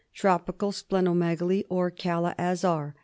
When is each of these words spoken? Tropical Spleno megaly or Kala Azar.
Tropical 0.15 0.71
Spleno 0.71 1.13
megaly 1.15 1.63
or 1.69 1.91
Kala 1.91 2.33
Azar. 2.39 2.95